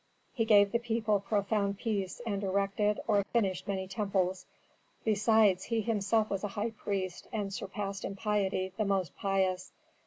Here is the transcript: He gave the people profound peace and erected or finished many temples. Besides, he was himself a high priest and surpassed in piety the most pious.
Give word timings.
He 0.33 0.45
gave 0.45 0.71
the 0.71 0.79
people 0.79 1.19
profound 1.19 1.77
peace 1.77 2.21
and 2.25 2.43
erected 2.43 2.99
or 3.05 3.23
finished 3.25 3.67
many 3.67 3.87
temples. 3.87 4.47
Besides, 5.05 5.65
he 5.65 5.77
was 5.81 5.85
himself 5.85 6.31
a 6.31 6.47
high 6.47 6.71
priest 6.71 7.27
and 7.31 7.53
surpassed 7.53 8.03
in 8.03 8.15
piety 8.15 8.73
the 8.77 8.85
most 8.85 9.15
pious. 9.15 9.71